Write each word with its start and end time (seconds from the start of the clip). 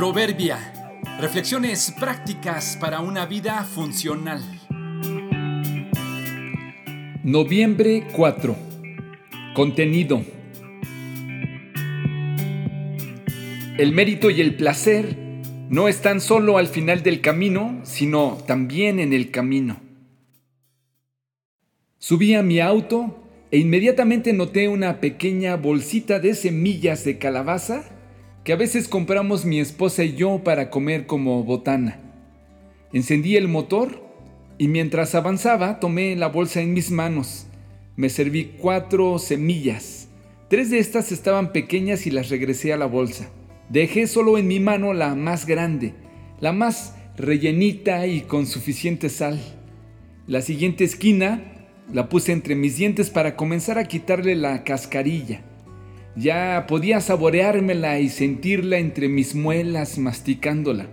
Proverbia. 0.00 0.58
Reflexiones 1.20 1.92
prácticas 2.00 2.78
para 2.80 3.00
una 3.00 3.26
vida 3.26 3.62
funcional. 3.64 4.42
Noviembre 7.22 8.06
4. 8.10 8.56
Contenido. 9.52 10.24
El 13.76 13.92
mérito 13.92 14.30
y 14.30 14.40
el 14.40 14.54
placer 14.54 15.18
no 15.68 15.86
están 15.86 16.22
solo 16.22 16.56
al 16.56 16.68
final 16.68 17.02
del 17.02 17.20
camino, 17.20 17.82
sino 17.82 18.38
también 18.46 19.00
en 19.00 19.12
el 19.12 19.30
camino. 19.30 19.82
Subí 21.98 22.32
a 22.32 22.42
mi 22.42 22.58
auto 22.60 23.22
e 23.50 23.58
inmediatamente 23.58 24.32
noté 24.32 24.66
una 24.68 24.98
pequeña 24.98 25.56
bolsita 25.56 26.20
de 26.20 26.32
semillas 26.32 27.04
de 27.04 27.18
calabaza 27.18 27.99
a 28.50 28.56
veces 28.56 28.88
compramos 28.88 29.44
mi 29.44 29.60
esposa 29.60 30.02
y 30.02 30.14
yo 30.14 30.42
para 30.42 30.70
comer 30.70 31.06
como 31.06 31.44
botana. 31.44 31.98
Encendí 32.92 33.36
el 33.36 33.48
motor 33.48 34.02
y 34.58 34.68
mientras 34.68 35.14
avanzaba 35.14 35.78
tomé 35.78 36.16
la 36.16 36.28
bolsa 36.28 36.60
en 36.60 36.72
mis 36.72 36.90
manos. 36.90 37.46
Me 37.96 38.08
serví 38.08 38.56
cuatro 38.58 39.18
semillas. 39.18 40.08
Tres 40.48 40.70
de 40.70 40.78
estas 40.78 41.12
estaban 41.12 41.52
pequeñas 41.52 42.06
y 42.06 42.10
las 42.10 42.30
regresé 42.30 42.72
a 42.72 42.76
la 42.76 42.86
bolsa. 42.86 43.30
Dejé 43.68 44.06
solo 44.06 44.38
en 44.38 44.48
mi 44.48 44.58
mano 44.58 44.94
la 44.94 45.14
más 45.14 45.46
grande, 45.46 45.94
la 46.40 46.52
más 46.52 46.96
rellenita 47.16 48.06
y 48.06 48.22
con 48.22 48.46
suficiente 48.46 49.10
sal. 49.10 49.38
La 50.26 50.40
siguiente 50.40 50.84
esquina 50.84 51.68
la 51.92 52.08
puse 52.08 52.32
entre 52.32 52.54
mis 52.54 52.76
dientes 52.76 53.10
para 53.10 53.36
comenzar 53.36 53.78
a 53.78 53.84
quitarle 53.84 54.34
la 54.34 54.64
cascarilla. 54.64 55.42
Ya 56.16 56.66
podía 56.66 57.00
saboreármela 57.00 58.00
y 58.00 58.08
sentirla 58.08 58.78
entre 58.78 59.08
mis 59.08 59.34
muelas 59.34 59.98
masticándola. 59.98 60.86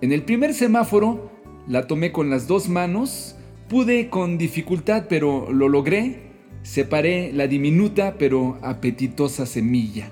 En 0.00 0.12
el 0.12 0.22
primer 0.22 0.54
semáforo 0.54 1.30
la 1.66 1.86
tomé 1.86 2.12
con 2.12 2.30
las 2.30 2.46
dos 2.46 2.68
manos, 2.68 3.36
pude 3.68 4.08
con 4.08 4.38
dificultad 4.38 5.06
pero 5.08 5.52
lo 5.52 5.68
logré, 5.68 6.30
separé 6.62 7.32
la 7.32 7.48
diminuta 7.48 8.14
pero 8.18 8.58
apetitosa 8.62 9.46
semilla. 9.46 10.08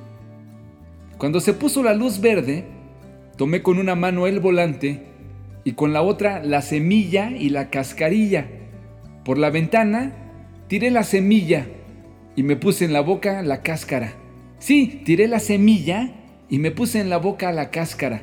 Cuando 1.17 1.41
se 1.41 1.53
puso 1.53 1.83
la 1.83 1.95
luz 1.95 2.21
verde, 2.21 2.65
tomé 3.37 3.63
con 3.63 3.79
una 3.79 3.95
mano 3.95 4.27
el 4.27 4.41
volante 4.41 5.05
y 5.65 5.73
con 5.73 5.93
la 5.93 6.03
otra 6.03 6.43
la 6.43 6.61
semilla 6.61 7.31
y 7.31 7.51
la 7.51 7.71
cascarilla. 7.71 8.49
Por 9.25 9.39
la 9.39 9.51
ventana 9.51 10.13
tiré 10.67 10.91
la 10.91 11.03
semilla 11.05 11.67
y 12.39 12.45
me 12.45 12.55
puse 12.55 12.85
en 12.85 12.93
la 12.93 13.01
boca 13.01 13.43
la 13.43 13.63
cáscara. 13.63 14.15
Sí, 14.61 15.03
tiré 15.05 15.27
la 15.27 15.41
semilla 15.41 16.15
y 16.49 16.61
me 16.61 16.71
puse 16.71 17.01
en 17.01 17.11
la 17.11 17.17
boca 17.17 17.51
la 17.51 17.73
cáscara. 17.73 18.23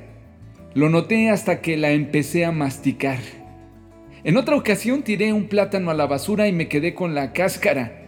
Lo 0.73 0.87
noté 0.87 1.29
hasta 1.29 1.59
que 1.59 1.75
la 1.75 1.91
empecé 1.91 2.45
a 2.45 2.53
masticar. 2.53 3.19
En 4.23 4.37
otra 4.37 4.55
ocasión 4.55 5.03
tiré 5.03 5.33
un 5.33 5.49
plátano 5.49 5.91
a 5.91 5.93
la 5.93 6.05
basura 6.05 6.47
y 6.47 6.53
me 6.53 6.69
quedé 6.69 6.93
con 6.93 7.13
la 7.13 7.33
cáscara. 7.33 8.07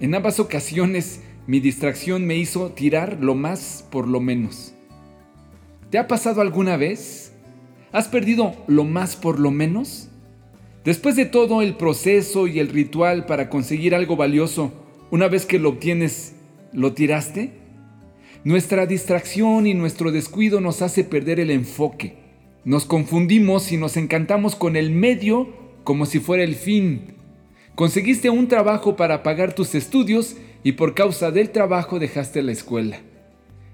En 0.00 0.14
ambas 0.14 0.40
ocasiones 0.40 1.20
mi 1.46 1.60
distracción 1.60 2.26
me 2.26 2.36
hizo 2.36 2.70
tirar 2.70 3.18
lo 3.20 3.34
más 3.34 3.86
por 3.90 4.08
lo 4.08 4.20
menos. 4.20 4.72
¿Te 5.90 5.98
ha 5.98 6.08
pasado 6.08 6.40
alguna 6.40 6.78
vez? 6.78 7.34
¿Has 7.92 8.08
perdido 8.08 8.56
lo 8.68 8.84
más 8.84 9.16
por 9.16 9.38
lo 9.38 9.50
menos? 9.50 10.08
Después 10.82 11.14
de 11.14 11.26
todo 11.26 11.60
el 11.60 11.76
proceso 11.76 12.46
y 12.46 12.58
el 12.58 12.68
ritual 12.68 13.26
para 13.26 13.50
conseguir 13.50 13.94
algo 13.94 14.16
valioso, 14.16 14.81
una 15.12 15.28
vez 15.28 15.44
que 15.44 15.58
lo 15.58 15.68
obtienes, 15.68 16.32
¿lo 16.72 16.94
tiraste? 16.94 17.52
Nuestra 18.44 18.86
distracción 18.86 19.66
y 19.66 19.74
nuestro 19.74 20.10
descuido 20.10 20.62
nos 20.62 20.80
hace 20.80 21.04
perder 21.04 21.38
el 21.38 21.50
enfoque. 21.50 22.14
Nos 22.64 22.86
confundimos 22.86 23.72
y 23.72 23.76
nos 23.76 23.98
encantamos 23.98 24.56
con 24.56 24.74
el 24.74 24.90
medio 24.90 25.50
como 25.84 26.06
si 26.06 26.18
fuera 26.18 26.42
el 26.44 26.54
fin. 26.54 27.14
Conseguiste 27.74 28.30
un 28.30 28.48
trabajo 28.48 28.96
para 28.96 29.22
pagar 29.22 29.54
tus 29.54 29.74
estudios 29.74 30.36
y 30.64 30.72
por 30.72 30.94
causa 30.94 31.30
del 31.30 31.50
trabajo 31.50 31.98
dejaste 31.98 32.40
la 32.40 32.52
escuela. 32.52 32.96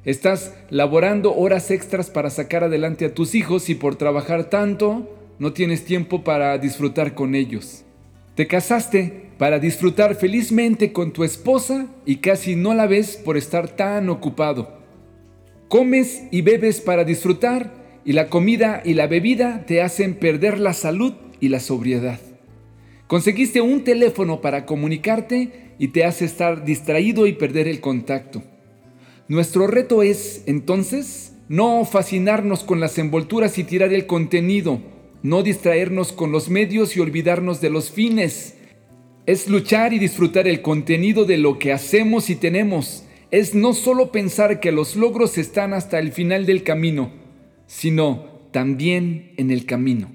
Estás 0.04 0.56
laborando 0.70 1.36
horas 1.36 1.70
extras 1.70 2.10
para 2.10 2.30
sacar 2.30 2.64
adelante 2.64 3.04
a 3.04 3.14
tus 3.14 3.36
hijos 3.36 3.68
y 3.70 3.76
por 3.76 3.94
trabajar 3.94 4.50
tanto 4.50 5.16
no 5.38 5.52
tienes 5.52 5.84
tiempo 5.84 6.24
para 6.24 6.58
disfrutar 6.58 7.14
con 7.14 7.36
ellos. 7.36 7.84
Te 8.38 8.46
casaste 8.46 9.32
para 9.36 9.58
disfrutar 9.58 10.14
felizmente 10.14 10.92
con 10.92 11.12
tu 11.12 11.24
esposa 11.24 11.88
y 12.06 12.18
casi 12.18 12.54
no 12.54 12.72
la 12.72 12.86
ves 12.86 13.16
por 13.16 13.36
estar 13.36 13.74
tan 13.74 14.08
ocupado. 14.08 14.78
Comes 15.66 16.22
y 16.30 16.42
bebes 16.42 16.80
para 16.80 17.02
disfrutar 17.02 17.74
y 18.04 18.12
la 18.12 18.28
comida 18.28 18.80
y 18.84 18.94
la 18.94 19.08
bebida 19.08 19.66
te 19.66 19.82
hacen 19.82 20.14
perder 20.14 20.60
la 20.60 20.72
salud 20.72 21.14
y 21.40 21.48
la 21.48 21.58
sobriedad. 21.58 22.20
Conseguiste 23.08 23.60
un 23.60 23.82
teléfono 23.82 24.40
para 24.40 24.66
comunicarte 24.66 25.74
y 25.80 25.88
te 25.88 26.04
hace 26.04 26.24
estar 26.24 26.64
distraído 26.64 27.26
y 27.26 27.32
perder 27.32 27.66
el 27.66 27.80
contacto. 27.80 28.44
Nuestro 29.26 29.66
reto 29.66 30.04
es, 30.04 30.44
entonces, 30.46 31.32
no 31.48 31.84
fascinarnos 31.84 32.62
con 32.62 32.78
las 32.78 32.98
envolturas 32.98 33.58
y 33.58 33.64
tirar 33.64 33.92
el 33.92 34.06
contenido, 34.06 34.80
no 35.22 35.42
distraernos 35.42 36.12
con 36.12 36.32
los 36.32 36.48
medios 36.48 36.96
y 36.96 37.00
olvidarnos 37.00 37.60
de 37.60 37.70
los 37.70 37.90
fines. 37.90 38.56
Es 39.26 39.48
luchar 39.48 39.92
y 39.92 39.98
disfrutar 39.98 40.48
el 40.48 40.62
contenido 40.62 41.24
de 41.24 41.38
lo 41.38 41.58
que 41.58 41.72
hacemos 41.72 42.30
y 42.30 42.36
tenemos. 42.36 43.04
Es 43.30 43.54
no 43.54 43.74
solo 43.74 44.10
pensar 44.10 44.60
que 44.60 44.72
los 44.72 44.96
logros 44.96 45.36
están 45.36 45.74
hasta 45.74 45.98
el 45.98 46.12
final 46.12 46.46
del 46.46 46.62
camino, 46.62 47.10
sino 47.66 48.24
también 48.52 49.32
en 49.36 49.50
el 49.50 49.66
camino. 49.66 50.10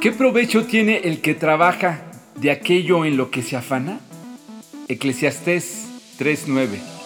¿Qué 0.00 0.12
provecho 0.12 0.64
tiene 0.64 0.98
el 1.04 1.20
que 1.20 1.34
trabaja 1.34 2.10
de 2.40 2.50
aquello 2.50 3.04
en 3.04 3.16
lo 3.16 3.30
que 3.30 3.42
se 3.42 3.56
afana? 3.56 4.00
Eclesiastés 4.88 5.88
3:9 6.18 7.03